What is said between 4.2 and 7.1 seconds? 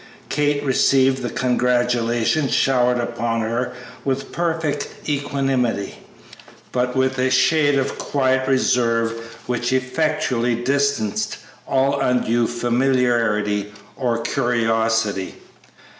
perfect equanimity, but